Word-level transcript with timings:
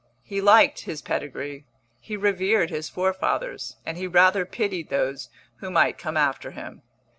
He 0.23 0.41
liked 0.41 0.79
his 0.85 1.03
pedigree, 1.03 1.67
he 1.99 2.17
revered 2.17 2.71
his 2.71 2.89
forefathers, 2.89 3.75
and 3.85 3.97
he 3.99 4.07
rather 4.07 4.47
pitied 4.47 4.89
those 4.89 5.29
who 5.57 5.69
might 5.69 5.99
come 5.99 6.17
after 6.17 6.49
him. 6.49 6.81